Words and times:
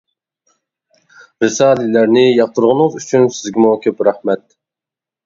رىسالىلەرنى 1.43 2.23
ياقتۇرغىنىڭىز 2.23 2.97
ئۈچۈن 3.01 3.29
سىزگىمۇ 3.37 3.75
كۆپ 3.85 4.03
رەھمەت. 4.09 4.43